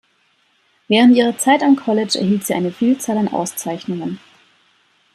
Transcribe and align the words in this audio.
Während 0.87 1.15
ihrer 1.15 1.37
Zeit 1.37 1.61
am 1.61 1.75
College 1.75 2.17
erhielt 2.17 2.43
sie 2.43 2.55
eine 2.55 2.71
Vielzahl 2.71 3.19
an 3.19 3.27
Auszeichnungen. 3.27 4.19